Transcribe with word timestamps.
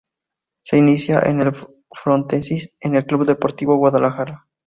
Se 0.63 0.79
inició 0.79 1.23
en 1.23 1.41
el 1.41 1.51
Frontenis 1.95 2.75
en 2.79 2.95
el 2.95 3.05
Club 3.05 3.23
Deportivo 3.23 3.77
Guadalajara. 3.77 4.47